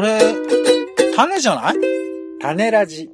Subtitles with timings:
[0.00, 0.18] それ、
[1.14, 1.74] 種じゃない？
[2.40, 3.10] 種ラジ。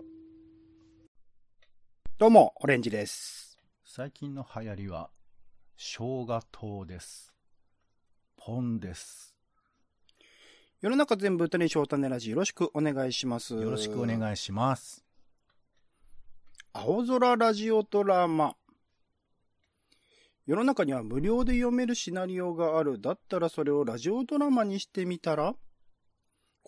[2.16, 3.58] どうも、オレンジです。
[3.84, 5.10] 最近の流行りは、
[5.76, 7.34] 生姜糖です。
[8.36, 9.34] ポンです。
[10.80, 13.54] 世の中全部歌にしょう種ラジ、よろしくお願いします。
[13.54, 15.04] よろしくお願いします。
[16.72, 18.54] 青空ラジオドラマ。
[20.46, 23.00] 世の中には無料で読めるシナリオがある。
[23.00, 25.56] だったらそれをラジオドラマにしてみたら？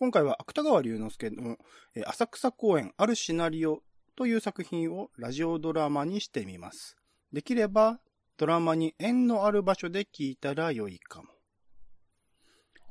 [0.00, 1.56] 今回は芥川龍之介の
[1.96, 3.80] えー浅草公演あるシナリオ
[4.14, 6.94] という作品をラジオドラマにしてみます。
[7.32, 7.98] できれば
[8.36, 11.30] ドラマに縁のある場所で聞いたら良いかも。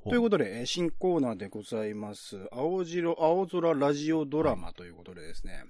[0.04, 2.50] ということで、えー新コーナーでございます。
[2.52, 5.64] 青白、青空ラジオドラマということでですね。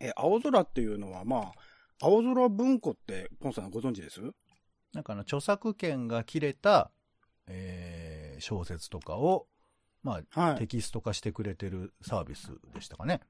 [0.00, 1.52] えー青空っていうのは、まあ、
[2.00, 4.20] 青空文庫って、ポンさんご存知です？
[4.92, 6.92] なんかあの、著作権が切れた、
[7.48, 9.48] えー小説とかを、
[10.02, 13.20] まあ、はいテキスト化してくれてるサービスでしたかね。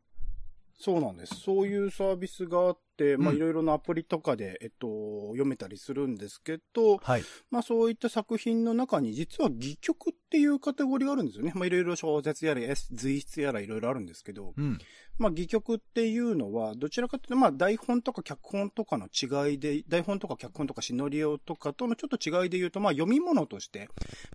[0.78, 1.34] そうなんです。
[1.34, 2.80] そういうサービスがあって、
[3.16, 7.22] まあ、うんいろいろなアプリとかで、えっと、読めたりするんですけど、はい。
[7.50, 11.52] まあ、そういった作品の中に、実は戯曲っていうカテゴリーがあるんですよね。
[11.54, 12.60] まあ、いろいろ小説やら、
[12.92, 14.78] 随筆やらいろいろあるんですけど、うん。
[15.18, 23.88] まあ、戯曲っていうのは、どちらかというと、まあ、台本とか脚本とかの違いで、台本とか脚本とかシナリオとかとのちょっと違いで言うと、まあ、読み物として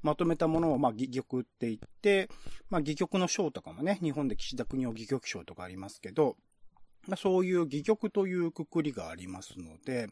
[0.04, 2.30] まとめたものを、まあ、戯曲って言って、
[2.70, 6.38] まあ、戯曲の賞とかもね、日本で岸田国夫戯曲賞とかありますけど、
[7.08, 10.08] まあ、そういう戯曲というくくりがありますので、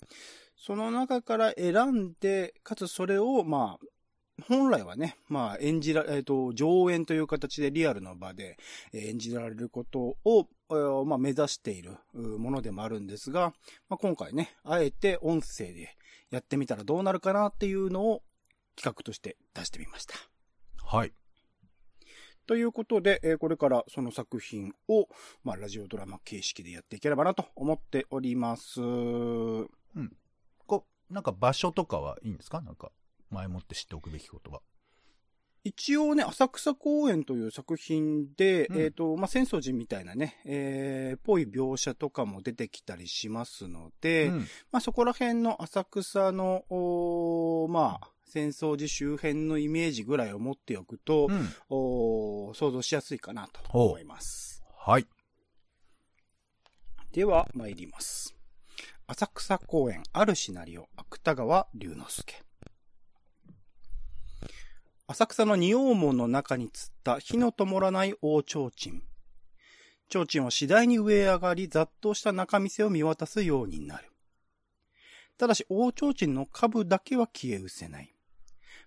[0.56, 3.86] その中から選んで、かつそれを、まあ、
[4.48, 8.58] 本来はね、まあ、演じら、えっ、と、上演という形でリアルの場で、
[8.94, 10.48] 演じられることを、
[11.06, 13.54] まあ、目指しているものでもあるんですが、
[13.90, 15.96] まあ、今回ね、あえて音声で
[16.32, 18.24] やってみたらどうなるかなっていうのを
[18.76, 20.16] 企画として出してみました。
[20.84, 21.14] はい。
[22.46, 25.08] ということで、えーこれからその作品を、
[25.44, 28.80] まあ、ラジオドラマ形式でやっていければなと思っております。
[30.66, 32.62] こう、なんか場所とかはいいんですか？
[32.62, 32.92] なんか、
[33.30, 34.62] 前もって知っておくべきことは。
[35.66, 44.40] 一応ね、浅草公園という作品で、うんえっ、と、まあ、浅草寺みたいなね、えー、ぽい描写とかも出てきたりしますので、うん。
[44.74, 51.50] まあ、そこら辺の浅草の、おーまあ、浅草寺周辺のイメージぐらいを持っておくと、うん。
[51.70, 54.64] おー想像しやすいかなと思います。
[54.76, 55.06] はい。
[57.12, 58.36] では、参ります。
[59.06, 62.42] 浅草公園あるシナリオ、芥川龍之介。
[65.06, 69.04] 浅草の仁王門の中に釣った火の灯らない大提灯。
[70.10, 74.10] 提灯は次第に上へ上がり、雑踏した中店を見渡すようになる。
[75.38, 78.13] ただし、大提灯の株だけは消え失せない。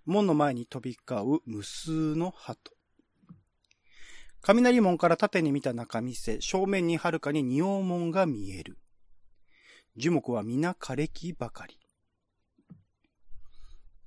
[0.06, 2.72] 門の前に飛び交う無数の鳩。
[4.40, 8.78] 雷門から縦に見た中店、正面にはるかに仁王門が見える。
[9.96, 11.80] 樹木は皆枯れ木ばかり。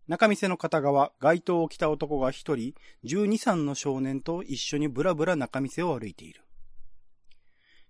[0.08, 2.74] 中店の片側、街灯を着た男が一人、
[3.04, 6.42] 十二三の少年と一緒にぶらぶら中店を歩いている。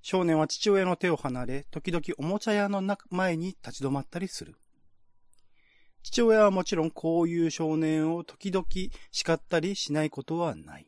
[0.02, 4.56] 少年は父親の手を離れ、時々おもちゃ屋の前に立ち止まったりする。
[6.04, 8.66] 父親はもちろんこういう少年を時々
[9.12, 10.88] 叱ったりしないことはない。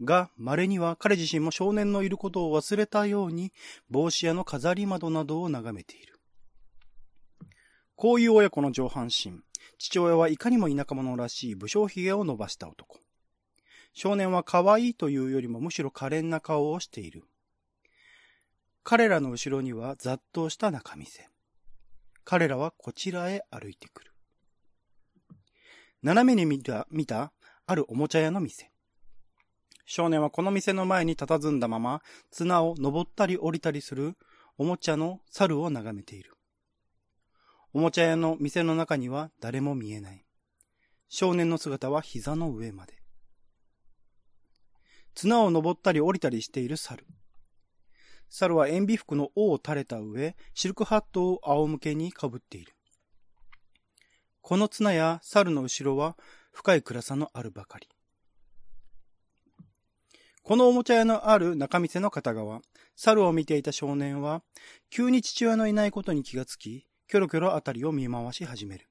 [0.00, 3.52] が、稀には彼自身も少年のいることを忘れたように、
[3.90, 6.18] 帽子屋の飾り窓などを眺めている。
[7.96, 9.40] こういう親子の上半身。
[9.78, 13.00] 父親はいかにも田舎者らしい武将髭を伸ばした男。
[13.92, 17.24] 少年は可愛いというよりもむしろ可憐な顔をしている。
[18.84, 21.28] 彼らの後ろには雑踏した中店。
[22.30, 24.12] 彼らはこちらへ歩いてくる。
[26.02, 27.32] 斜めに見た、見た、
[27.64, 28.70] あるおもちゃ屋の店。
[29.86, 34.14] 少年はこの店の前に佇んだまま、綱を登ったり降りたりする
[34.58, 36.34] おもちゃの猿を眺めている。
[37.72, 40.26] おもちゃ屋の店の中には誰も見えない。
[41.08, 42.92] 少年の姿は膝の上まで。
[45.14, 47.06] 綱を登ったり降りたりしている猿。
[48.30, 52.74] 猿は塩ビ服の尾を垂れた上、シルクハットを仰向けにかぶっている。
[54.40, 56.16] この綱や猿の後ろは
[56.52, 57.88] 深い暗さのあるばかり。
[60.42, 62.62] このおもちゃ屋のある中店の片側、
[62.96, 64.42] 猿を見ていた少年は、
[64.88, 68.88] 急に父親のいないことに気がつき、キョロキョロあたりを見回し始める。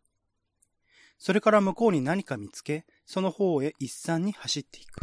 [1.17, 5.01] それから向こうに何か見つけ、その方へ一山に走っていく。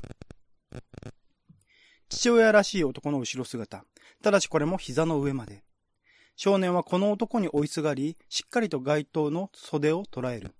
[2.08, 3.84] 父親らしい男の後ろ姿。
[4.24, 5.62] ただしこれも膝の上まで。
[6.34, 10.54] 少年はこの男に追いすがり、しっかりと街灯の袖を捉える。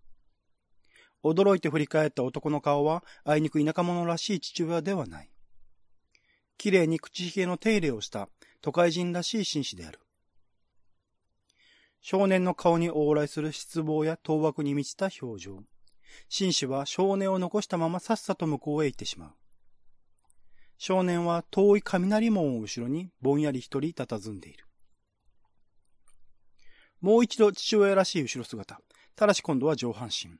[1.24, 5.30] 驚いて振り返った男の顔は、あいにく田舎者らしい父親ではない。
[6.58, 8.28] 綺麗に口ひげの手入れをした
[8.60, 9.98] 都会人らしい紳士である。
[12.02, 15.62] 少年の顔に往来する失望や当惑に満ちた表情。
[16.28, 19.30] 紳士は少年を残したままさっさと向こうへ行ってしまう。
[20.78, 24.66] 少年は遠い雷門を後ろにぼんやり一人佇んでいる。
[27.00, 28.80] もう一度父親らしい後ろ姿。
[29.16, 30.30] ただし今度は上半身。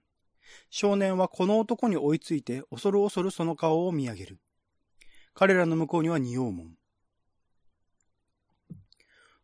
[0.70, 4.38] 少年はこの男に追いついて恐る恐るその顔を見上げる。
[5.34, 6.74] 彼らの向こうには仁王門。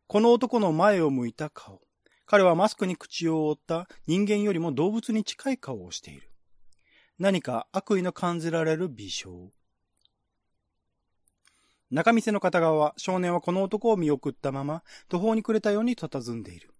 [0.06, 1.80] この男の前を向いた顔。
[2.26, 6.30] 彼はマスクに口を覆った人間よりも動物に近い顔をしている。
[7.18, 9.50] 何か悪意の感じられる微笑。
[11.90, 16.70] 中店の片側は少年はこの男を見送ったまま途方に暮れたように佇んでいる。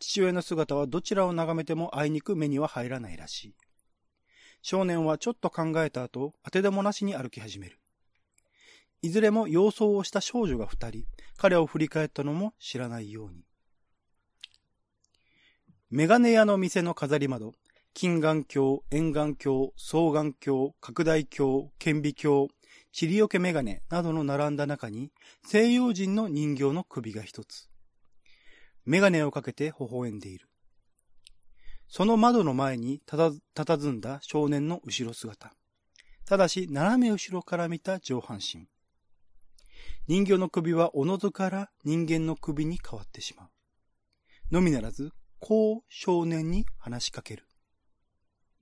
[0.00, 3.54] 父親の姿はどちらを眺めてもあいにく目には入らないらしい。
[4.62, 7.78] 少年はちょっと考えた後、当てでもなしに歩き始める。
[9.02, 11.04] いずれも様相をした少女が二人、
[11.36, 13.44] 彼を振り返ったのも知らないように。
[15.90, 17.54] メガネ屋の店の飾り窓、
[17.94, 22.48] 金眼鏡、円眼鏡、双眼鏡、拡大鏡、顕微鏡、
[22.92, 25.10] チリよけメガネなどの並んだ中に、
[25.44, 27.68] 西洋人の人形の首が一つ。
[28.84, 30.48] メガネをかけて微笑んでいる。
[31.86, 33.30] その窓の前にたた、
[33.64, 35.52] 佇んだ少年の後ろ姿。
[36.24, 38.68] ただし、斜め後ろから見た上半身。
[40.06, 43.50] 人形の首はおのずから人間の首に変わってしまう。
[44.52, 47.46] のみならず、こう少年に話しかける。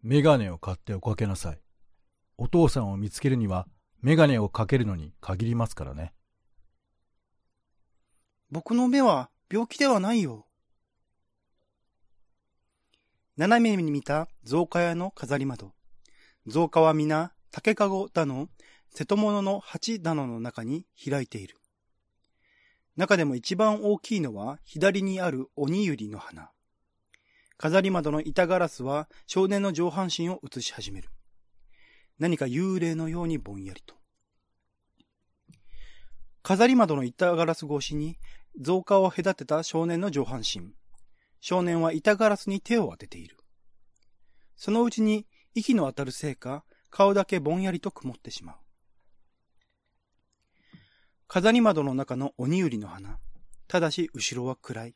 [0.03, 1.61] メガネを買っておかけなさい。
[2.37, 3.67] お父さんを見つけるには、
[4.01, 6.13] メガネをかけるのに限りますからね。
[8.51, 10.47] 僕の目は病気ではないよ。
[13.37, 15.73] 斜めに見た造花屋の飾り窓。
[16.47, 18.49] 造花は皆竹かごだの、
[18.91, 21.57] 瀬戸物の鉢棚の中に開いている。
[22.97, 26.51] 中でも一番大きいのは左にある鬼百合の花。
[27.57, 31.11] 飾り窓の板ガラスは少年の上半身を映し始める。
[32.19, 33.95] 何か幽霊のようにぼんやりと。
[36.43, 38.19] 飾り窓の板ガラス越しに
[38.61, 40.73] 増加を隔てた少年の上半身。
[41.41, 43.37] 少年は板ガラスに手を当てている。
[44.57, 48.57] そのうちに息の当たるせいか、顔だけぼんやりと曇ってしまう。
[51.29, 53.19] 飾り窓の中の鬼百合の花。
[53.69, 54.95] ただし後ろは暗い。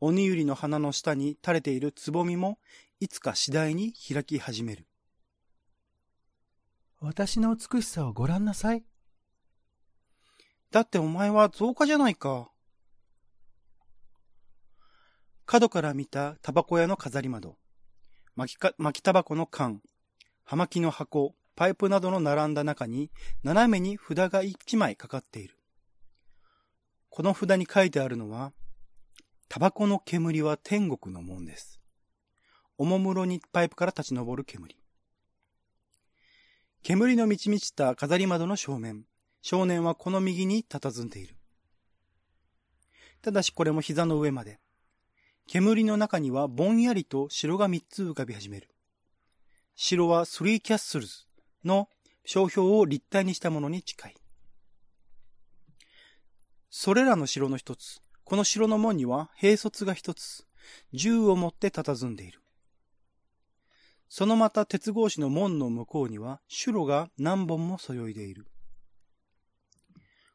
[0.00, 2.58] 鬼百合の花の下に垂れているつぼみも、
[3.00, 4.86] いつか次第に開き始める。
[7.00, 8.84] 私の美しさをご覧なさい。
[10.70, 12.50] だってお前は増加じゃないか。
[15.46, 17.56] 角から見たタバコ屋の飾り窓。
[18.36, 19.80] 巻きか、巻きタバコの缶。
[20.44, 21.34] 葉巻の箱。
[21.56, 23.10] パイプなどの並んだ中に、
[23.42, 25.56] 斜めに札が一枚かかっている。
[27.08, 28.52] この札に書いてあるのは、
[29.48, 31.80] タバコの煙は天国のもんです。
[32.78, 34.79] おもむろにパイプから立ち上る煙。
[36.82, 39.04] 煙の満ち満ちた飾り窓の正面。
[39.42, 41.36] 少年はこの右に佇んでいる。
[43.20, 44.58] ただしこれも膝の上まで。
[45.46, 48.70] 煙の中にはぼんやりと城が三つ浮かび始める。
[49.76, 51.26] 城はスリーキャッスルズ
[51.64, 51.88] の
[52.24, 54.16] 商標を立体にしたものに近い。
[56.70, 60.46] それらの城の一つ、この城の門には兵卒が一つ、
[60.94, 62.39] 銃を持って佇んでいる。
[64.12, 68.44] そのまた鉄格子の門の向こうには、シュロが何本もそよいでいる。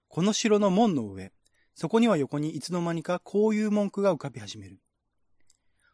[0.07, 1.33] この城の門の上、
[1.75, 4.79] そこには横にいつの間にかこういう文句が浮かび始める。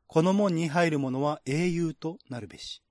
[0.06, 2.84] この門に入る者は英雄となるべし。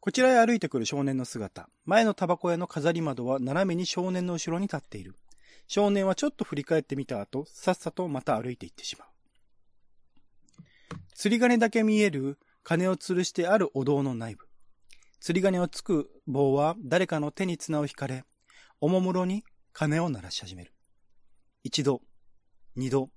[0.00, 1.68] こちらへ歩いてくる少年の姿。
[1.84, 5.14] 前のタバコ屋の飾り窓は斜めに少年の後ろに立っている。
[5.68, 9.13] 少年はちょっと振り返ってみた後、さっさとまた歩いていってしまう。
[11.14, 14.46] 釣り鐘だけ見える鐘を吊るしてあるお堂の内部。
[15.20, 18.24] 釣り鐘をつく棒は誰かの手に綱を引かれ、
[18.80, 20.72] おもむろに鐘を鳴らし始める。
[21.62, 22.02] 一度、
[22.76, 23.10] 二度、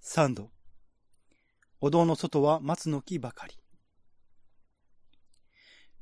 [0.00, 0.50] 三度。
[1.80, 3.54] お堂の外は松の木ばかり。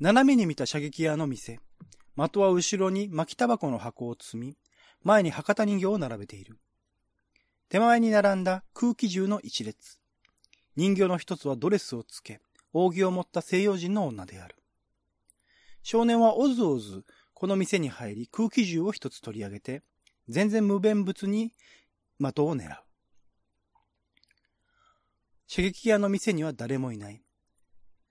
[0.00, 1.60] 斜めに見た射撃屋の店。
[2.16, 4.56] 的は後ろに巻きタバコの箱を積み、
[5.02, 6.58] 前に博多人形を並べている。
[7.68, 10.00] 手前に並んだ空気銃の一列。
[10.78, 12.40] 人形の一つはドレスをつけ、
[12.72, 14.54] 扇を持った西洋人の女である。
[15.82, 17.04] 少年はおずおず
[17.34, 19.82] この店に入り空気銃を一つ取り上げて、
[20.28, 21.52] 全然無弁物に
[22.20, 22.78] 的を狙う。
[25.48, 27.24] 射撃屋の店には誰もいない。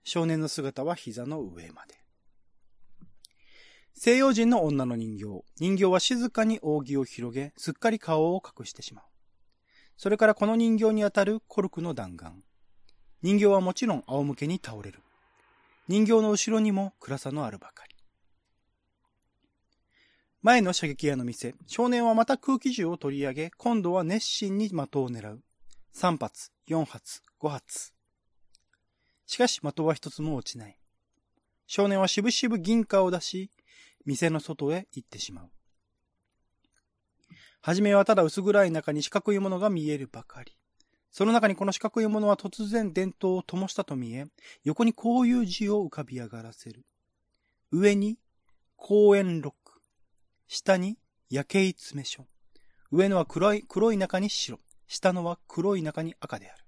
[0.04, 1.94] 少年の姿は膝の上まで。
[3.94, 5.42] 西洋人の女の人形。
[5.58, 9.04] 人形は静かに扇を広げ、すっかり顔を隠してしまう。
[9.96, 12.42] それからこの人形にあたるコルクの弾丸。
[13.22, 15.00] 人形はもちろん仰向けに倒れる。
[15.88, 17.96] 人形の後ろにも暗さのあるばかり。
[20.42, 25.42] 前の射撃屋の店、少年はまた空気銃を取り上げ、今度は熱心に的を狙う。
[25.94, 27.92] 3発、4発、5発。
[29.26, 30.78] しかし的は一つも落ちない。
[31.66, 33.50] 少年はしぶしぶ銀貨を出し、
[34.06, 35.50] 店の外へ行ってしまう。
[37.60, 40.57] はじめはただ薄暗い中に四角いものが見えるばかり。
[41.18, 44.26] その中にこの四角いものは突然伝統を灯したと見え、
[44.62, 46.86] 横にこういう字を浮かび上がらせる。
[47.72, 48.20] 上に、
[48.76, 49.80] 公園ロック。
[50.46, 50.96] 下に、
[51.28, 52.28] 夜景詰め所。
[52.92, 54.60] 上のは黒い、黒い中に白。
[54.86, 56.64] 下のは黒い中に赤である。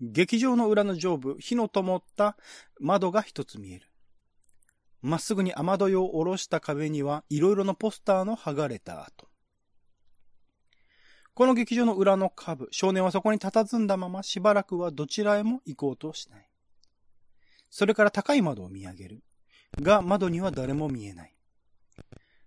[0.00, 2.36] 劇場の裏の上部、火の灯った
[2.78, 3.90] 窓が一つ見える。
[5.02, 9.26] まっすぐに雨どいを下ろした壁には、いろいろなポスターの剥がれた跡。
[11.36, 16.48] この劇場の裏の下部、少年はそこに佇んだまましばらくはどちらへも行こうとしない。
[17.68, 19.22] それから高い窓を見上げる。
[19.78, 21.36] が、窓には誰も見えない。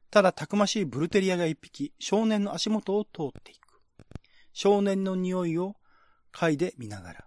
[0.09, 3.79] ただ、たくましいブルテリアが一匹、少年の足元を通っていく。
[4.53, 5.75] 少年の匂いを
[6.33, 7.25] 嗅いでみながら。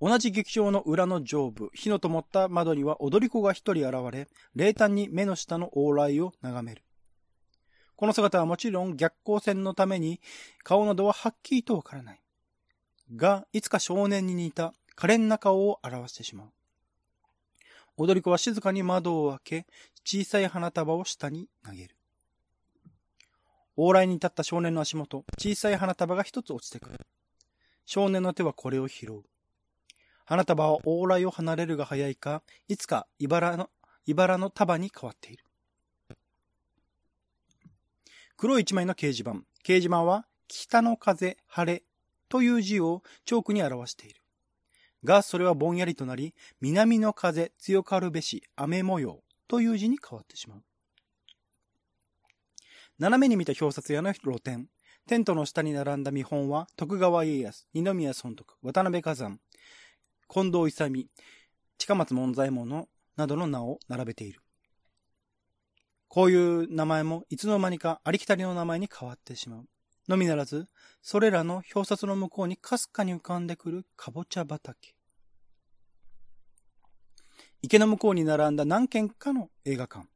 [0.00, 6.84] 同じ劇場の裏の上部、火の灯った窓には踊り子が一人現れ、冷淡に目の下の往来を眺める。
[8.02, 10.20] この姿はもちろん逆光線のために
[10.64, 12.20] 顔などははっきりとわからない。
[13.14, 16.48] が、いつか少年に似た可憐な顔を表してしまう。
[17.96, 19.66] 踊り子は静かに窓を開け、
[20.04, 21.96] 小さい花束を下に投げる。
[23.78, 27.06] 往来に立った少年の足元、小さい花束が一つ落ちてくる。
[27.86, 29.22] 少年の手はこれを拾う。
[30.24, 33.70] 花束は往来を離れるが早いか、いつか茨の、
[34.06, 35.44] 茨の束に変わっている。
[38.42, 39.34] 黒一枚の掲示板。
[39.62, 41.84] 掲示板は、北の風、晴れ
[42.28, 44.20] という字をチョークに表している。
[45.04, 50.62] が、それはぼんやりとなり、南の風、強かるべし、雨模様という字に変わってしまう。
[52.98, 54.66] 斜めに見た表札屋の露店。
[55.06, 59.38] テントの下に並んだ見本は、徳川家康、二宮尊徳、渡辺崋山、
[60.28, 61.08] 近藤勇、
[61.78, 64.41] 近松門左衛門の、などの名を並べている。
[66.14, 69.64] こういう名前もいつの間にかありきたりの名前に変わってしまう。
[70.10, 70.66] のみならず、
[71.00, 74.94] それらの表札の向こうにかすかに浮かんでくるかぼちゃ畑。
[77.62, 80.06] 池の向こうに並んだ何軒かの映画館。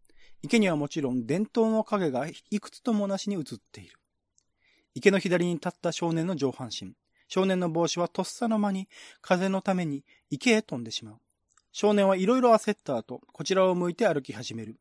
[0.43, 3.99] 池にはもちろん伝統の影がいくつともなしに映っている。
[4.93, 6.93] 池の左に立った少年の上半身。
[7.27, 8.87] 少年の帽子はとっさの間に
[9.23, 11.15] 風のために池へ飛んでしまう。
[11.73, 14.79] 少年はいろいろ焦った後、こちらを向いて歩き始める。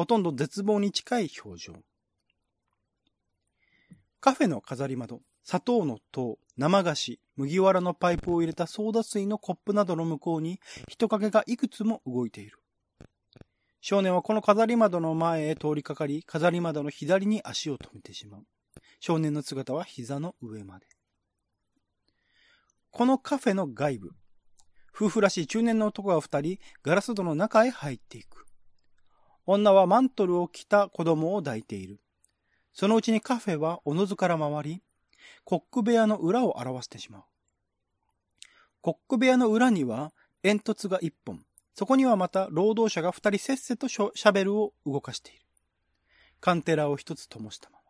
[0.00, 1.74] ほとんど絶望に近い表情。
[4.18, 12.60] カフェの飾り窓、砂糖の塔、生菓子、麦わらのパイプを入れたソーダ水のコップなどの向こうに人影がいくつも動いている。
[13.82, 18.46] 少年はこの飾り窓の前へ通りかかり、飾り窓の左に足を止めてしまう。
[19.00, 20.86] 少年の姿は膝の上まで。
[22.90, 24.10] このカフェの外部、
[24.96, 28.46] 夫婦らしい中年の男が二人、ガラス戸の中へ入っていく。
[29.52, 31.98] 女はマントルを着た子供を抱いている。
[32.72, 34.82] そのうちにカフェはおのずから回り、
[35.42, 37.22] コック部屋の裏を表してしまう。
[38.80, 40.12] コック部屋の裏には
[40.44, 41.44] 煙突が一本。
[41.74, 45.40] そこにはまた労働者が二人せっせとシャベルを動かしている。
[46.40, 47.80] カンテラを一つ灯したまま。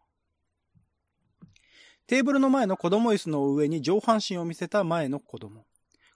[2.07, 5.67] テーブルの前の子供椅子の上に上半身を見せた前の子供。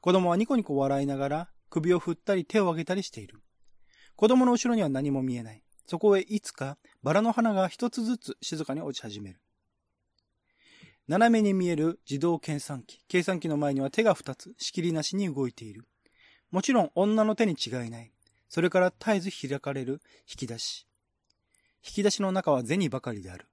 [0.01, 3.43] 子供はニコニコ笑いながら首を振ったり手を上げたりしている。
[4.16, 5.62] 子供の後ろには何も見えない。
[5.87, 9.40] そこへいつかバラの花が一つずつ静かに落ち始める。
[11.06, 13.00] 斜めに見える自動計算機。
[13.09, 15.87] 計算機の前には手が二つ、仕切りなしに動いている。
[16.50, 18.12] もちろん女の手に違いない。
[18.49, 20.87] それから絶えず開かれる引き出し。
[21.87, 23.47] 引き出しの中は銭ばかりである。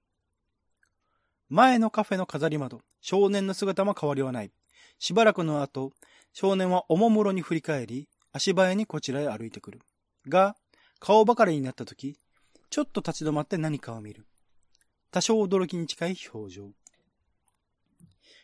[1.49, 4.51] 前のカフェの飾り窓、少年の姿も変わりはない。
[4.99, 5.91] しばらくの後、
[6.31, 9.81] 少年はおもむろに振り返り、足早にこちらへ歩いてくる。
[10.27, 10.55] が、
[10.99, 12.17] 顔ばかりになった時、
[12.69, 14.25] ちょっと立ち止まって何かを見る。
[15.11, 16.71] 多少驚きに近い表情。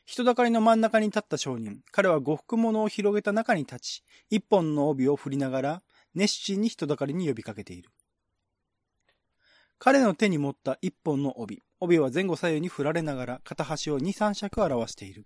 [0.06, 1.82] 人だかりの真ん中に立った商人。
[1.92, 5.84] 彼は呉服物を広げた中に立ち、一本の帯を振りながら、
[6.16, 7.90] 熱心に人だかりに呼びかけている。
[9.80, 11.62] 彼の手に持った一本の帯。
[11.80, 15.26] 帯は前後左右に振られながら片端を二三尺表している。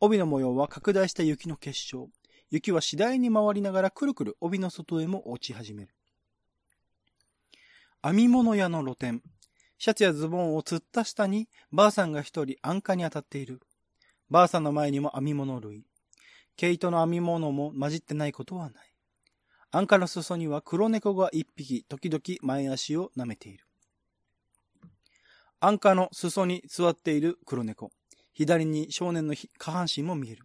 [0.00, 2.10] 帯の模様は拡大した雪の結晶。
[2.52, 5.88] 雪は次第に回りながらくるくる帯の外へも落ち始める。
[8.02, 9.22] 編み物屋の露店。
[9.78, 13.62] シャツやズボンを釣った下に、ばあさんが一人安価に当たっている。
[14.28, 15.86] ばあさんの前にも編み物類。
[16.56, 18.92] 毛糸の編み物も混じってないことはない。
[19.70, 23.64] 安価の裾には黒猫が一匹、時々前足を舐めている。
[25.58, 27.92] 安価の裾に座っている黒猫。
[28.34, 30.44] 左に少年の下半身も見える。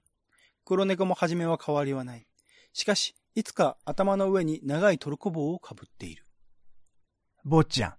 [0.68, 2.28] 黒猫も初めは変わりはない。
[2.74, 6.26] しかし、いつか頭の上に長いトルコ帽をかぶっている。
[7.46, 7.96] 坊ちゃん、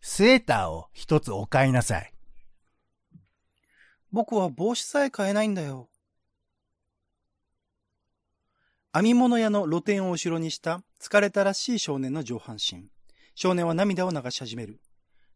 [0.00, 2.14] セーターを一つお買いなさい。
[4.12, 5.88] 僕は帽子さえ買えないんだよ。
[8.94, 12.86] 編み物屋の露店を後ろにした疲れたらしい少年の上半身。
[13.34, 14.80] 少年は涙を流し始める。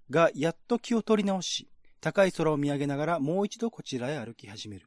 [0.09, 1.69] が、やっと気を取り直し、
[2.01, 4.87] 高い空を見上げながらもう一度こちらへ歩き始める。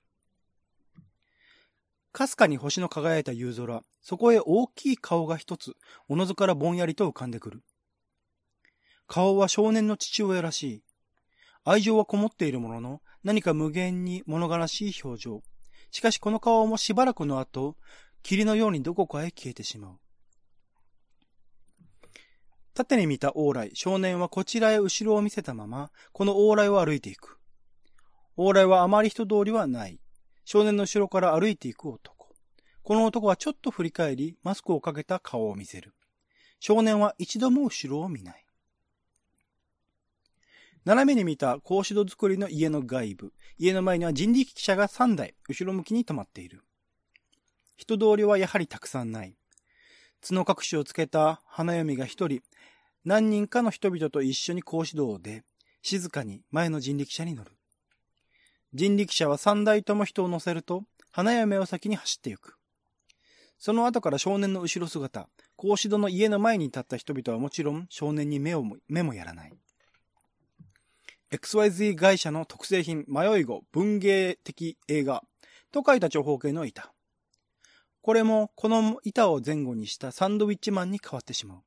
[2.12, 5.74] かすかに星の輝いた夕空、そこへ大きい顔が一つ、
[6.08, 7.63] おのずからぼんやりと浮かんでくる。
[9.08, 10.84] 顔は少年の父親らしい。
[11.63, 15.42] 愛情はこもっているものの、何か無限に物悲しい表情。
[15.92, 17.75] しかしこの顔もしばらくの後、
[18.24, 20.00] 霧のようにどこかへ消えてしまう。
[22.74, 27.38] 縦に見た往来、少年はこちらへ後ろを見せたまま、この往来を歩いていく。
[28.38, 30.00] 往来はあまり人通りはない。
[30.51, 32.34] 少年の後ろから歩いていく男。
[32.82, 35.94] この男はちょっと振り返り、マスクをかけた顔を見せる。
[36.60, 38.44] 少年は一度も後ろを見ない。
[40.86, 43.34] 斜めに見た格子戸作りの家の外部。
[43.60, 46.63] 家の前には人力車が3台、後ろ向きに止まっている。
[47.77, 49.38] 人通りはやはりたくさんない。
[50.27, 52.41] 角隠しをつけた花嫁が一人、
[53.06, 55.44] 何人かの人々と一緒に格子道で、
[55.84, 57.51] 静かに前の人力車に乗る。
[58.74, 62.56] 人力車は三台とも人を乗せると、花嫁を先に走ってゆく。
[63.58, 69.54] その後から少年の後ろ姿、格子戸の家の前に立った人々はもちろん少年に目をも目もやらない。
[71.32, 75.24] XYZ 会社の特製品、迷い子、文芸的映画
[75.72, 76.93] と書いた長方形の板。
[78.02, 81.60] これもこの板を前後にしたサンドウィッチマンに変わってしまう。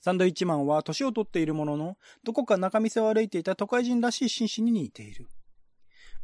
[0.00, 5.28] サンドウィッチマンは年を取っているものの、どこか中店を歩いていた都会人らしい紳士に似ている。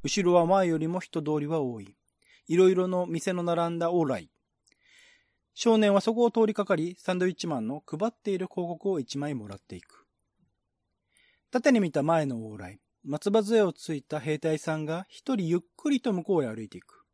[0.03, 1.97] 後ろは前よりも人通りは多い。
[2.47, 4.31] いろいろの店の並んだ往来。
[5.55, 10.07] 少年はそこを通りかかり、サンドウィッチマンの配っている広告を一枚もらっていく。
[11.51, 12.81] 縦に見た前の往来。
[13.05, 17.05] 松葉杖をついた兵隊さんが一人ゆっくりと向こうへ歩いていく。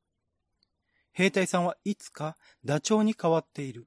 [1.12, 3.87] 兵隊さんはいつかダチョウに変わっている。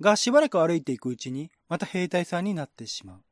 [0.00, 3.22] が、しばらく歩いていくうちに、また兵隊さんになってしまう。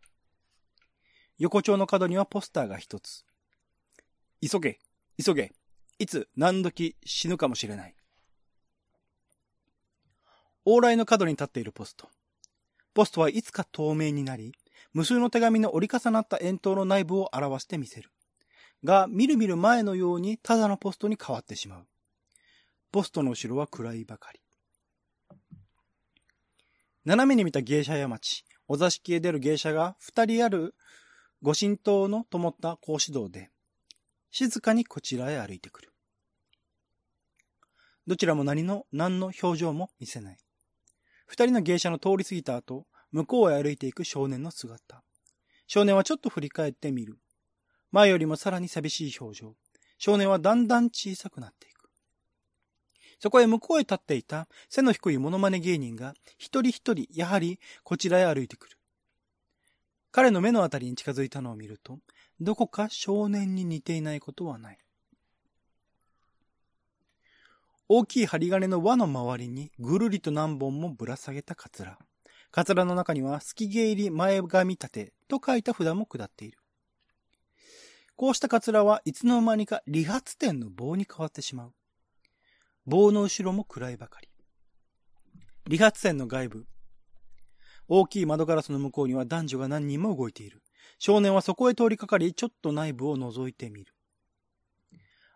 [1.38, 3.24] 横丁の角にはポスターが一つ。
[4.42, 4.78] 急げ、
[5.22, 5.52] 急げ、
[5.98, 7.94] いつ何時死ぬかもしれない。
[10.66, 12.08] 往来の角に立っているポスト。
[12.94, 14.52] ポストはいつか透明になり、
[14.92, 18.10] 無数の手紙の折り重なった円筒の内部を表してみせる。
[18.82, 21.86] が、みるみる前のようにただのポストに変わってしまう。
[22.92, 24.40] ポストの後ろは暗いばかり。
[27.04, 30.74] 斜めに見た芸者屋町、お座敷へ出る芸者が二人ある
[31.42, 33.50] 御神灯の灯った格子道で、
[34.30, 35.92] 静かにこちらへ歩いてくる。
[38.06, 40.38] どちらも何の、何の表情も見せない。
[41.26, 45.02] 二人の芸者の通り過ぎた後、向こうへ歩いていく少年の姿。
[45.66, 47.18] 少年はちょっと振り返ってみる。
[47.92, 49.54] 前よりもさらに寂しい表情。
[49.98, 51.90] 少年はだんだん小さくなっていく。
[53.20, 58.79] そこへ向こうへ立っていた背の低いモノマネ芸人が一人一人やはりこちらへ歩いてくる。
[60.12, 61.98] 彼の目のあたりに近づいたのを見ると、
[62.40, 64.78] どこか少年に似ていないことはない。
[67.88, 71.98] 大きい針金の輪の周りにぐるりと何本もぶら下げたカツラ。
[72.50, 76.58] カツラの中には、好き毛入り前髪立てと書いた札も下っている。
[78.16, 81.72] こうしたカツラはいつの間にか理髪店の棒に変わってしまう。
[82.84, 84.28] 棒の後ろも暗いばかり。
[85.66, 86.66] 理髪店の外部。
[87.92, 90.62] 大きい窓ガラスの向こうには男女が何人も動いている。
[91.00, 93.92] 少年はそこへ通りかかり、ちょっと内部を覗いてみる。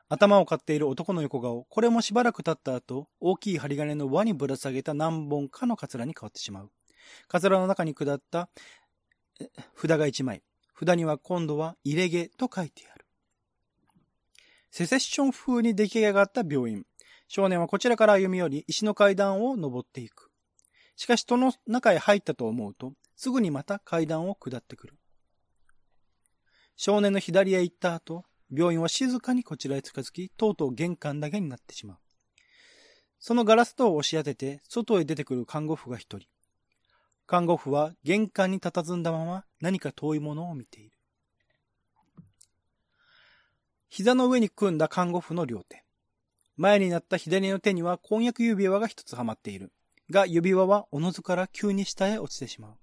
[0.09, 6.71] 頭を飼っている男の横顔、これもしばらく経った後、大きい針金の輪にぶら下げた何本かのカツラに変わってしまう。
[7.27, 8.49] カツラの中に下った
[9.75, 10.45] 札が一枚。
[10.79, 13.05] 札には今度は入れ毛と書いてある。
[14.71, 16.87] セセッション風に出来上がった病院。
[17.27, 20.31] 少年はこちらから歩み寄り、石の階段を登っていく。
[20.97, 24.99] しかし、その中へ入ったと思うと、すぐにまた階段を下ってくる。
[26.77, 31.99] 少年の左へ行った後、病院は静かにこちらへ近づき、とうとう玄関だけになってしまう。
[33.19, 36.29] そのガラス戸を押し当てて、外へ出てくる看護婦が一人。
[37.27, 40.97] 看護婦は玄関に佇んだまま何か遠いものを見ている。
[43.89, 45.85] 膝の上に組んだ看護婦の両手。
[46.57, 49.73] 前になった左の手には婚約指輪が一つはまっている。
[50.11, 52.79] が、指輪はおのずから急に下へ落ちてしまう。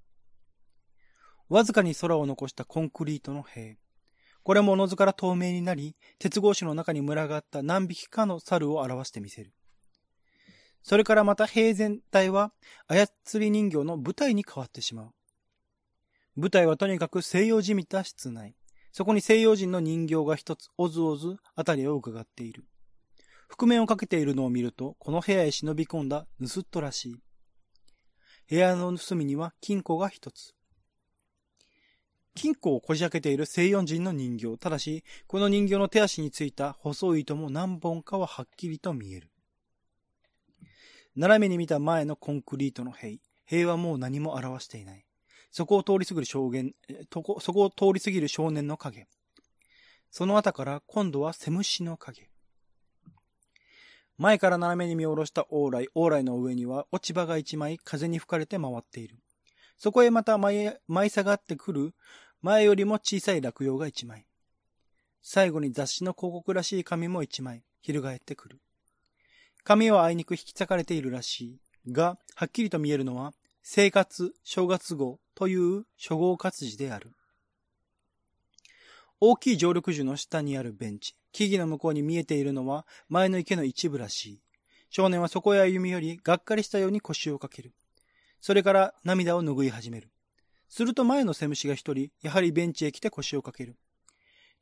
[1.50, 3.78] わずかに空を残したコンクリートの塀。
[4.44, 9.54] これもおのずから透明になり、鉄格子の中に群がった何匹かの猿を表してみせる。
[10.82, 12.52] それからまた塀全体は
[12.88, 13.08] 操
[13.40, 15.14] り人形の舞台に変わってしまう。
[16.36, 18.56] 舞台はとにかく西洋じみた室内。
[18.94, 22.66] そこに西洋人の人形が一つ、おずおず、あたりを伺っている。
[23.52, 27.16] 覆面をかけているのを見ると、この部屋へ忍び込んだ盗っ人らしい。
[28.50, 30.56] 部屋の隅には金庫が一つ。
[32.34, 34.58] 金庫をこじ開けている西洋人の人形。
[34.58, 39.30] ただし、この人形の手足についた細い糸も何本かははっきりと見える。
[41.18, 43.20] 斜めに見た前のコンクリートの塀。
[43.46, 45.06] 塀はもう何も表していない。
[45.52, 46.74] そこを通り過ぎる少年、
[47.12, 49.08] そこを通り過ぎる少年の影。
[50.10, 52.31] その後から今度はセムシの影。
[54.22, 59.16] 前から斜めに見下ろした往来、往来の上には落ち葉が一枚風に吹かれて回っている。
[59.80, 61.96] そこへまた舞い下がってくる
[62.44, 64.28] 前よりも小さい落葉が一枚。
[65.24, 68.60] 最後に雑誌の広告らしい紙も一枚、翻ってくる。
[69.64, 71.92] 紙はあいにく引き裂かれているらしい。
[71.92, 77.10] が、はっきりと見えるのは、生活、正月号という初号活字である。
[79.24, 81.16] 大きい常緑樹の下にあるベンチ。
[81.32, 84.40] 木々の向こうに見えているのは前の池の一部らしい。
[84.90, 87.72] 少年はそこへ歩み寄り、がっかりしたように腰をかける。
[88.40, 90.10] それから涙を拭い始める。
[90.70, 93.78] すると前のセムシが一人、やはりベンチへ来て腰をかける。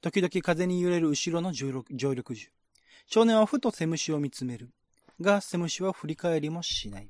[0.02, 2.50] 時々風に揺れる後ろの常緑樹。
[3.08, 4.72] 少年はふとセムシを見つめる。
[5.22, 7.10] が、セムシは振り返りもしない。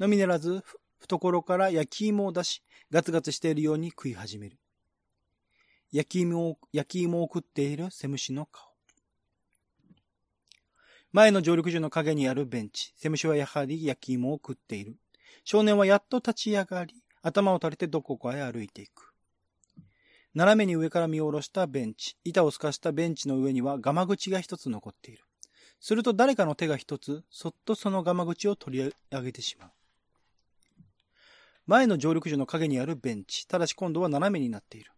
[0.00, 0.64] のみならず、
[0.98, 4.58] 懐から焼き芋を出し、ガツガツしているように食い始める。
[5.92, 8.64] 焼き芋を、焼き芋を食っているセムシの顔。
[11.12, 12.92] 前の常緑樹の陰にあるベンチ。
[12.96, 14.96] セムシはやはり焼き芋を食っている。
[15.44, 19.12] 少年はやっと立ち上がり、頭を垂れてどこかへ歩いていく。
[20.34, 22.16] 斜めに上から見下ろしたベンチ。
[22.24, 25.24] 板を透かしたベンチの上にはガマ口が一つ残っている。
[25.80, 29.70] すると誰かの手が一つ、そっとそのガマ口を取り上げてしまう。
[31.66, 33.48] 前の常緑樹の影にあるベンチ。
[33.48, 34.90] ただし今度は斜めになっている。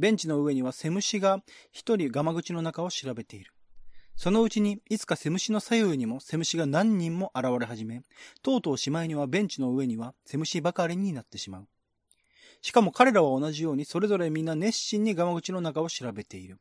[0.00, 3.52] ベンチの上にはセムシが一人ガマ口の中を調べている。
[4.16, 8.02] そのうちに、いつかセムシの左右にもセムシが何人も現れ始め、
[8.42, 11.68] とうとうしまいにはベンチの上にはセムシばかりになってしまう。
[12.62, 16.58] しかも彼らは同じようにそれぞれみんな熱心にガマ口の中を調べている。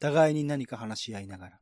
[0.00, 1.60] 互いに何か話し合いながら。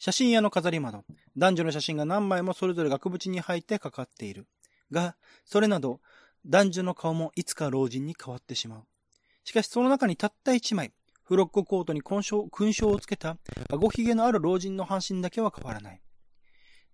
[0.00, 1.04] 写真屋の飾り窓。
[1.36, 4.46] 男女の写真が何枚もそれぞれ額縁に入ってかかっている。
[4.90, 6.00] が、それなど、
[6.46, 8.86] 男女の顔もいつか老人に変わってしまう。
[9.48, 10.92] しかしその中にたった一枚、
[11.24, 13.38] フロックコートに勲章勲章をつけた、
[13.70, 16.02] 顎ひげのある老人の半身だけは変わらない。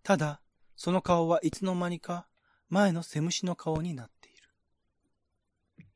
[0.04, 0.40] ただ、
[0.76, 2.28] その顔はいつの間にか
[2.68, 5.88] 前のセムシの顔になっている。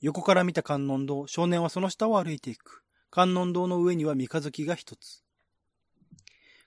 [0.00, 2.82] 横から見た観音堂、少年はその下を歩いていく。
[3.12, 5.22] 観音堂の上には三日月が一つ。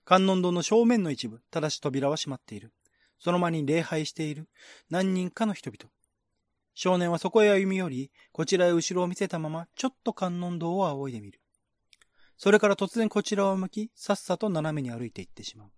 [0.06, 2.72] 観音堂の正面の一部、ただし扉は閉まっている。
[3.20, 4.48] その間に礼拝している
[4.90, 5.92] 何人かの人々。
[6.76, 11.40] 少年はそこへ歩み寄り、こちらへ後ろを見せたまま、ちょっと観音堂を仰いでみる。
[12.38, 15.72] それから突然こちらを向き、さっさと斜めに歩いていってしまう。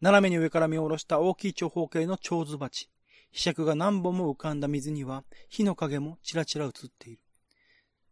[0.00, 2.90] 斜めに上から見下ろした大きい長方形の蝶ズ鉢。
[3.32, 7.20] 飛尺が何本も浮かんだ水には、火の影もちらちら映っている。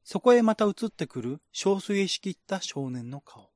[0.04, 3.48] そこへまた映ってくる、小水へ仕切った少年の顔。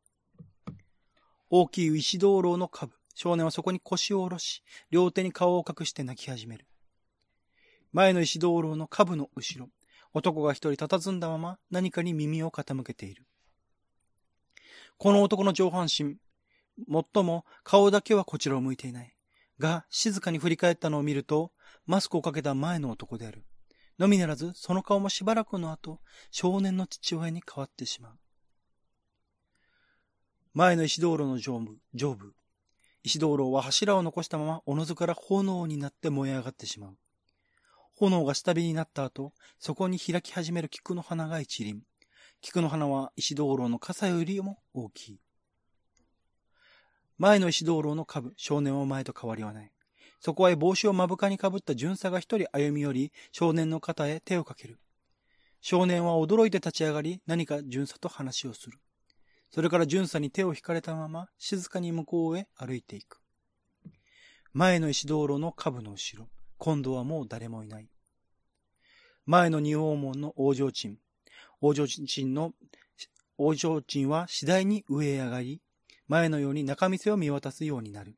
[1.51, 2.95] 大きい石灯籠の下部。
[3.15, 6.67] 少年はそこに腰を下ろし、両手に顔を隠して泣き始める。
[7.95, 9.71] 前の石灯籠の下部の後ろ、
[10.13, 13.25] 男が一人佇んだまま何かに耳を傾けている。
[14.99, 16.17] この男の上半身、
[16.89, 19.15] もっとも顔だけはこちらを向いていない。
[19.61, 21.53] が、静かに振り返ったのを見ると、
[21.87, 23.45] マスクをかけた前の男である。
[23.97, 26.01] のみならず、その顔もしばらくの後、
[26.33, 28.19] 少年の父親に変わってしまう。
[30.53, 32.35] 前の石道路の上部、上部。
[33.05, 36.97] 石道路は柱を残したまま、おのずから炎になって燃え上がってしまう。
[37.97, 41.83] 炎が下火になった後、そこに開き始める菊の花が一輪。
[42.41, 45.21] 菊の花は石灯籠の傘よりも大きい。
[47.17, 49.71] 前の石灯籠の株、少年は前と変わりはない。
[50.21, 54.81] そこへ帽子を目深にかぶった巡査が一人歩み寄り、少年の肩へ手をかける。
[55.61, 58.79] 少年は驚いて立ち上がり、何か巡査と話をする。
[59.51, 63.21] それから巡査に手を引かれたまま、静かに向こうへ歩いていく。
[64.53, 66.29] 前の石道路の下部の後ろ、
[66.65, 67.91] 今度はもう誰もいない。
[69.27, 70.97] 前の仁王門の王城鎮。
[71.61, 72.55] 王城鎮の、
[73.37, 75.61] 王城鎮は次第に上へ上がり、
[76.09, 78.17] 前のように中店を見渡すようになる。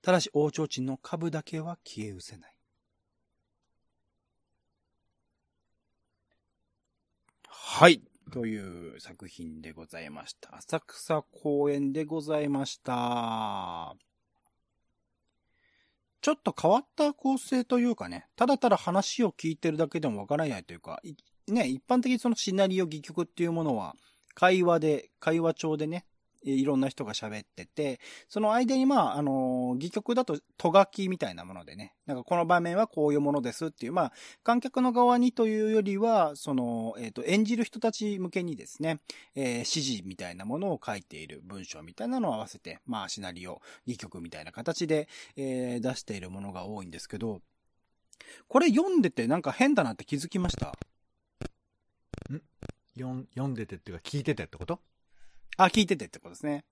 [0.00, 2.54] ただし王朝鎮の株だけは消え失せない。
[7.50, 8.00] はい。
[8.32, 10.56] という作品でございました。
[10.56, 14.05] 浅草公園でございました。
[16.26, 21.00] ちょっと変わった構成というかね、ただただ話を聞いてるだけでもわからないというか、
[21.46, 23.94] ね、一般的にそのシナリオ戯曲っていうものは、
[24.34, 26.04] 会話で、会話帳でね、
[26.50, 39.00] いろんな人が喋ってて、その間にまあ、あの、戯曲だと、とがきみたいなものでね、なんかこの場面はこういうものですっていう、まあ、観客の側にというよりは、その、えっ、ー、と、演じる人たち向けにですね、
[39.34, 47.40] えー、指示みたいなものを書いている文章みたいなのを合わせて、まあ、シナリオ、戯曲みたいな形で、えー、出しているものが多いんですけど、
[48.48, 50.76] これ読んでてなんか変だなって気づきました？
[52.32, 52.40] ん
[52.94, 54.80] 読んでてっていうか聞いててってこと？
[55.56, 56.64] あ、聞いててってことですね。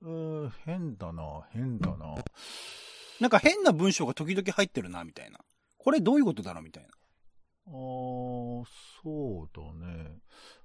[0.00, 2.14] うー、変だな、変だな。
[3.20, 5.40] なんか変な文章が時々入ってるな、みたいな。
[5.76, 6.90] これどういうことだろうみたいな。
[7.66, 8.64] あー、
[9.02, 10.18] そうだね。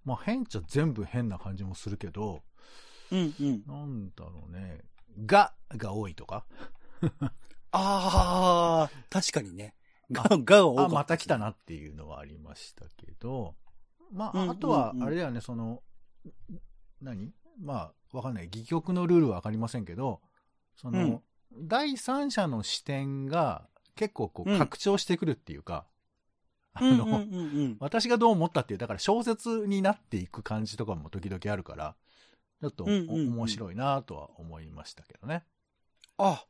[0.05, 2.43] まあ変っちゃ全部変な感じもするけど、
[3.11, 3.63] うんうん。
[3.65, 4.81] なんだろうね。
[5.25, 6.45] が、が多いとか？
[7.71, 9.73] あー、確かにね。
[10.11, 10.93] が、がが多かあ、った。
[10.95, 13.55] また来たなっていうのはありましたけど、
[14.11, 15.81] まあ、うんうんうんあとは、あれだよね、その、
[17.03, 17.33] 何？
[17.59, 18.45] まあ、わかんない。
[18.47, 20.21] 戯曲のルールはわかりませんけど、
[20.75, 21.21] その、
[21.55, 25.85] 第三者の視点が結構こうんう拡張してくるっていうか、
[26.73, 27.77] あの、うんうんうんうん。
[27.79, 31.95] 私がどう思ったっていう、だから小説になっていく感じとかも時々あるから、
[32.61, 35.43] ちょっとお、うんうんうん面白いなとは思いましたけどね。
[36.17, 36.45] あ、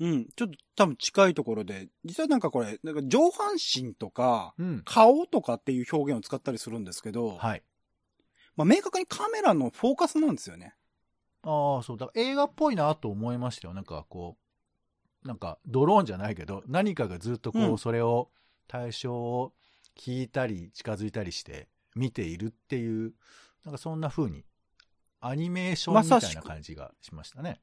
[0.00, 0.26] うん。
[0.34, 4.82] ちょっと多分近いところで、実はなんかこれ、なんか上半身とか、うん。
[4.84, 7.62] 顔とかっていう表現を使ったりするんですけど、はい。
[8.58, 10.74] まあ明確にカメラのフォーカスなんですよね。
[11.44, 12.10] ああ、そうだ。
[12.14, 13.74] 映画っぽいなと思いましたよ。
[13.74, 14.36] なんかこ
[15.24, 18.30] う、なんかドローンじゃないけど、何かがずっとこう、うんそれを、
[18.66, 19.54] 対象を
[19.96, 23.14] 聞いたり近づいたりして見ているっていう、
[23.64, 24.44] なんかそんな風に、
[25.20, 27.60] アニメーションみたいな感じがしましたね。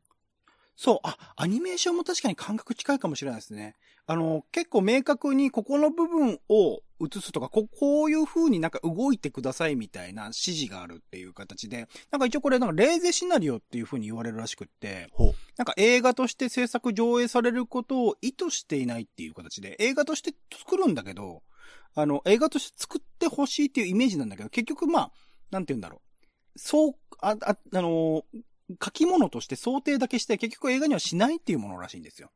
[0.78, 3.76] そう、あ、アニメーションも確かに感覚近いかもしれないですね。
[4.08, 15.10] あの、結構明確にここの部分を映すとか、ここういう風になんか動いてくださいみたいな指示があるっていう形で、なんか一応これなんかレーゼシナリオっていう風に言われるらしくって。
[15.58, 21.44] なんか映画として制作上映されることを意図していないっていう形で、映画として作るんだけど、
[21.94, 25.12] あの、映画として作ってほしいっていうイメージなんだけど、結局まあ、
[25.52, 26.02] なんて言うんだろ
[26.56, 26.60] う。
[26.60, 28.24] そう、あ、あ、あの
[28.84, 32.32] 書き物として想定だけして、結局映画にはしないっていうものらしいんですよ。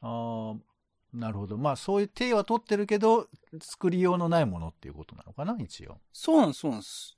[0.00, 0.67] ああ、
[1.12, 1.56] なるほど。
[1.56, 3.28] まあそういう手は取ってるけど、
[3.60, 5.98] 作りようのないものっていうことなのかな、一応。
[6.12, 7.16] そうなんです、そうなんです。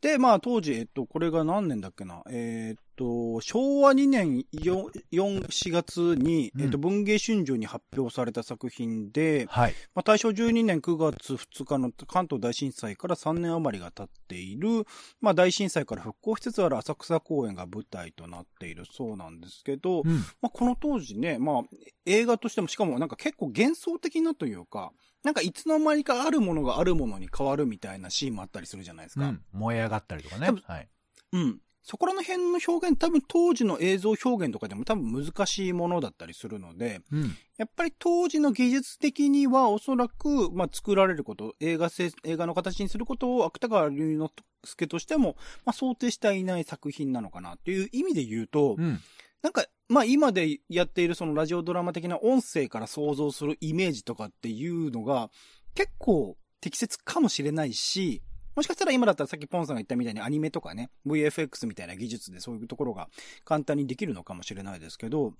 [0.00, 2.22] で、まあ当時、えっと、これが何年だっけな？
[2.30, 9.74] えーっと、昭和2年 4, 4、4月に、うんえっと、文芸春秋に発表された作品で、はい。
[9.94, 14.84] まあ、大正12年9月2日の関東大震災から3年余りが経っている、
[15.22, 20.18] まあ、大震災から復興しつつある浅草公園が舞台となっているそうなんですけど、うん。
[20.42, 21.62] まあ、この当時ね、まあ、
[22.04, 24.92] 映画としてもしかもなんか結構幻想的なというか、
[25.24, 29.28] なんかいつの間にかあるものがあるものに変わるみたいなシーンもあったりするじゃないですか。
[29.28, 29.42] うん。
[29.52, 30.50] 燃え上がったりとかね。
[30.66, 30.88] はい。
[31.32, 31.60] うん。
[31.82, 37.34] そこらの辺の表現、多分当時の映像表現とかでも多分難しいものだったりするので、うん。
[37.56, 44.30] やっぱり当時の技術的にはおそらく、まあ、作られること、映画せ、映画の形にすることを芥川龍之
[44.64, 49.00] 介としても、まあ、想定していない作品なのかなっていう意味で言うと、うん。
[49.42, 55.30] なんか、まあ、今でやっているそのラジオドラマ的な音声から想像するイメージとかっていうのが、
[55.74, 58.22] 結構適切かもしれないし、
[58.60, 63.08] もしかしたら今だったらさっきポンさんが言ったみたいにアニメとかね、VFX みたいな技術でそういうところが
[63.46, 65.32] 簡単にできるのかもしれないですけど、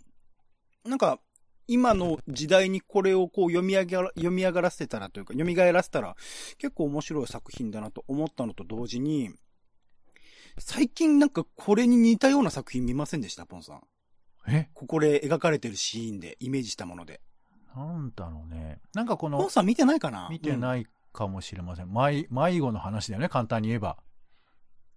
[0.87, 1.21] なんか、
[1.69, 6.17] 今の時代にこれをこう読み上げら、読み上がらせたらというか、読み返らせたら
[6.57, 9.35] 結構面白い作品だなと思ったのと同時に、
[10.59, 13.83] 最近なんかこれに似たような作品見ませんでした、ポンさん？
[14.49, 14.71] え？
[14.73, 17.21] ここで描かれてるシーンでイメージしたもので。
[17.77, 18.79] なんだろうね。
[18.95, 20.29] なんかこのポン、さん見てないかな？
[20.31, 21.93] 見てい、ないかもしれません。
[21.93, 23.99] 迷迷子の話だよね、簡単に言えば。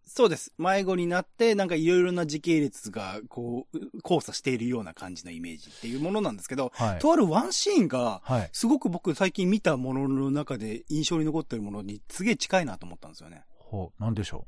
[0.06, 0.54] そうです。
[0.58, 7.00] 迷子になって、なんかいろいろな時系列が、こう、交差しているような感じのイメージっていうものなんですけど、はい。
[7.00, 8.50] とあるワンシーンが、はい。
[8.52, 13.46] すごく僕最近見たものの中で印象に残ってるものにすげえ近いなと思ったんですよね。
[13.58, 14.46] ほう、なんでしょ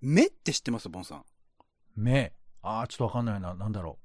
[0.00, 0.88] 目って知ってます？
[0.88, 1.24] ボンさん。
[1.94, 2.32] 目。
[2.62, 3.54] ああ、ちょっとわかんないな。
[3.54, 3.98] なんだろ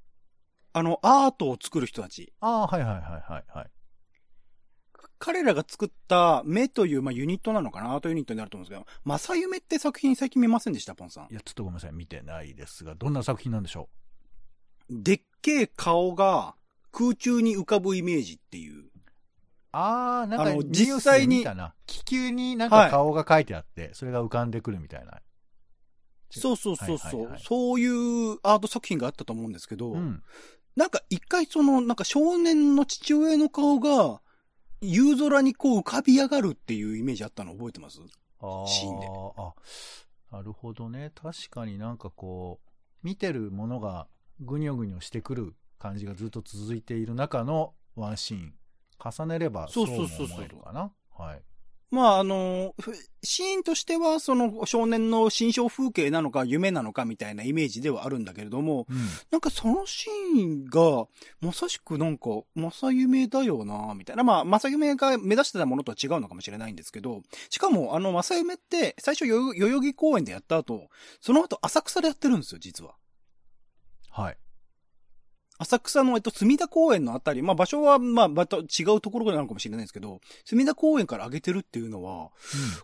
[0.74, 2.24] あの、アートを作る人たち。
[2.24, 2.28] う。
[2.42, 3.72] ああ、はいはいはいはいはい。
[5.18, 11.28] 彼らが作った目という、まあ、ユニットなのかなアートユニットになると思うんですけど、正夢って作品最近見ませんでしたポンさん？
[11.32, 11.36] い。
[11.36, 11.94] や、ちょっとごめんなさい。
[11.94, 13.90] 見てないですが、どんな作品なんでしょ
[14.90, 16.56] でっけえ顔が
[16.92, 18.84] 空中に浮かぶイメージっていう。
[18.84, 18.92] う
[19.72, 21.46] ああ、なんか実際に。
[21.86, 25.22] 気球になんか顔が書いてあって、それが浮かんでくるみたいな。
[26.30, 30.24] そうそうそうそう、はいはいはいそういうアート作品があったと思うんですけど、うん。
[30.76, 34.22] なんか一回その、なんか少年の父親の顔が、
[34.82, 38.00] 夕空にこう浮かび上がるっていうイメージあったの覚えてます？
[38.42, 39.08] あシーンで
[39.38, 39.54] あ、
[40.32, 41.12] なるほどね。
[41.16, 42.70] 確かになんかこう、
[43.02, 44.08] 見てるものが
[44.40, 48.54] ぐにょぐにょしてくる感じがずっと続いている中のワンシーン。
[48.98, 50.92] 重ねればそもそううそうそうそう。
[51.18, 51.42] はい。
[51.96, 58.98] まああの、ふシーンとしてはその少年の心象風景なのか夢なのかみたいなイメージではあるんだけれども、うん。
[59.32, 61.08] なんかそのシーンが、
[61.40, 64.26] まさしくなんか、正夢だよなみたいな。
[64.26, 70.90] まあ、正夢が目指してたものとは違うのかもしれないんですけど、しかもあの正夢って最初よ代々木公園でやった後、
[71.22, 72.96] その後浅草でやってるんですよ、実は。
[74.10, 74.38] はい。
[75.58, 82.32] 浅草の、えっと、隅田公園のあたり、まあ場所は、まあ、また違うところなのかもしれないんですけど、隅田公園から上げてるっていうのは、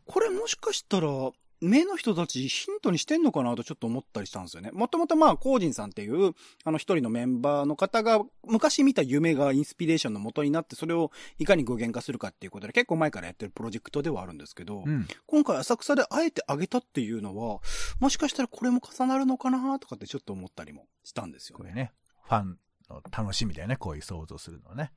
[0.05, 1.31] これもしかしたら、
[1.61, 4.71] 目の人たちヒントにしてんのかなとちょっと思ったりしたんですよね。
[4.73, 14.89] もともとまあ、コージンさんっていう、あの一人のメンバーの方が、昔見た夢がインスピレーションの元になって、それをいかに具現化するかっていうことで、結構前からやってるプロジェクトではあるんですけど、うん。
[14.89, 15.07] うん。
[15.27, 17.59] 今回浅草であえて上げたっていうのは、
[17.99, 21.73] もしかしたらこれも重なるのかなとかってちょっと思ったりもしたんですよねこれ。
[21.75, 21.91] ね、
[22.31, 22.57] ファン
[22.89, 23.75] の楽しみだよね。
[23.75, 24.93] こういう想像するのね。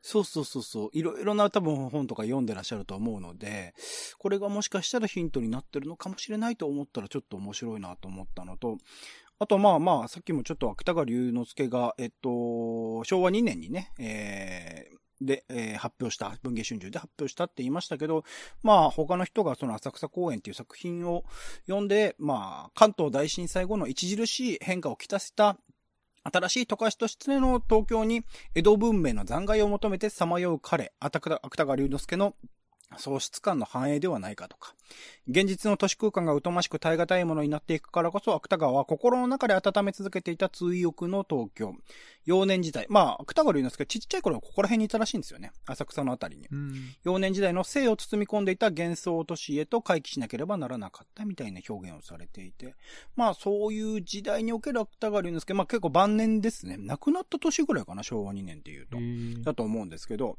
[0.00, 0.90] そうそうそうそう。
[0.92, 3.74] いろいろな多分本とか読んでらっしゃると思うので、
[4.18, 8.78] これがもしかしたらヒントになってるのかもしれないと思ったらちょっと面白いなと思ったのと、
[9.40, 18.22] あとまあまあ、さっきもちょっと芥川龍之介が、えっと、昭和2年にね、えーで、えー発表した、文藝春秋で発表したって言いましたけど、
[18.62, 21.24] まあ他の人がその浅草公園っていう作品を
[21.66, 25.56] 読んで、まあ関東大震災後の著しい変化をきたした
[26.24, 28.22] 新しい都会としての東京に
[28.54, 32.34] 江戸文明の残骸を求めてさまよう彼、芥川芥川龍之介の
[32.96, 34.74] 喪失感の反映ではないかとか、
[35.28, 41.74] 現実の都市空間が疎ましく耐え難いものになっていくからこそ、芥川は心の中で温め続けていた追憶の東京。
[42.24, 42.86] 幼年時代。
[42.88, 45.52] まあ、芥川龍之介ちっちゃい頃はここら辺にいたらしいんですよね。
[45.66, 46.46] 浅草のあたりに。
[46.50, 46.74] うん。
[47.04, 52.74] 幼年時代の生を包み込んでいた幻想都市へと回帰しなければならなかったみたいな表現をされていて、
[53.16, 56.76] まあそういう時代における芥川龍之介、まあ結構晩年ですね。
[56.78, 58.98] 亡くなった年ぐらいかな、昭和2年っていうと。
[59.44, 60.38] だと思うんですけど、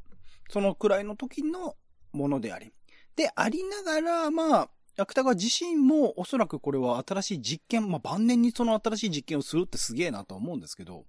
[0.49, 1.75] そのくらいの時の
[2.12, 2.72] ものであり。
[3.15, 11.06] で、ありながら、まあ、芥川自身もおそらくこれは新しい実験、まあ晩年にその新しい実験をするってすげえなと思うんですけど、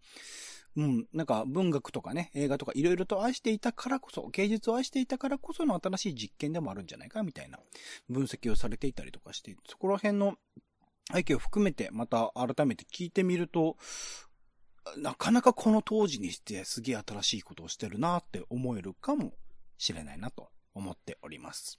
[0.76, 7.58] うん、なんか文学とかね、映画とかいろいろと愛していたからこそ、芸術を愛していたからこその新しい実験でもあるんじゃないかみたいな
[8.08, 10.36] 分析をされていたりとかして、そこら辺の
[11.12, 13.76] 背景を含めてまた改めて聞いてみると、
[14.96, 19.32] なかなかこの当時にしてすげえ新しいことをしてるなって思えるかも
[19.76, 21.78] しれないなと思っております。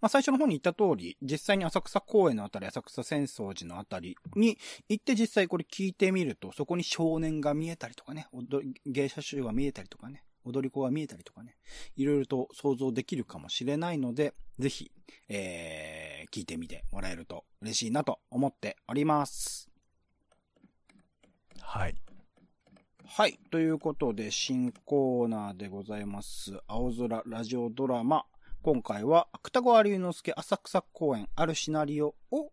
[0.00, 4.56] まあ最初の方に言った通り、実際に浅草公園のあたり、浅草浅草寺のあたりに
[4.88, 8.28] 行って実際これ聞いてみると、そこに少年が見えたりとかね、
[8.86, 11.56] 芸者集が見えたりとかね、踊り子が見えたりとかね、
[11.96, 14.92] いろいろと想像できるかもしれないので、ぜひ、
[15.28, 19.68] えー、聞いてみてもらえると嬉しいなと思っております。
[21.60, 21.96] はい。
[23.10, 23.40] はい。
[23.50, 26.60] ということで、新コーナーでございます。
[26.68, 28.26] 青空ラジオドラマ。
[28.62, 32.52] 今回は、芥川龍之介浅草公園あるシナリオを、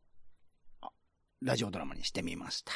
[1.42, 2.72] ラジオドラマにしてみました。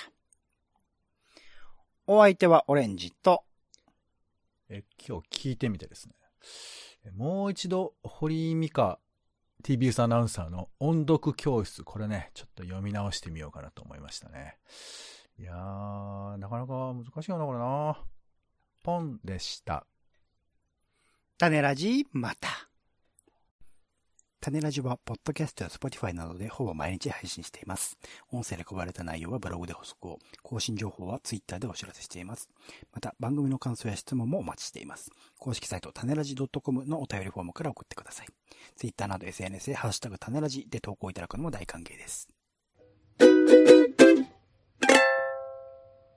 [2.05, 3.45] お相手はオレンジと、
[4.67, 6.13] え、今日聞いてみてですね。
[7.15, 8.99] もう一度、堀井美香
[9.63, 14.57] TBS アナウンサーの音読教室、これね、ちょっと読み直してみようかなと思いましたね。
[15.39, 17.97] いやー、なかなか難しいよな、これな。
[18.83, 19.85] ポンでした。
[21.37, 22.49] 種ラジまた。
[24.41, 27.97] 種ラジは、ポッドキャストや Spotify などでほぼ毎日配信しています。
[28.33, 32.49] 音声で配られた内容はブログで補足を、更新情報は Twitter でお知らせしています。
[32.91, 35.09] また、番組の感想や質問もお待ちしています。
[35.37, 38.27] 公式サイト、種ラジ .com のお便りフォームから送ってください。
[38.75, 42.27] Twitter など SNS でハッシュタグ種ラジで投稿いただくのも大歓迎です。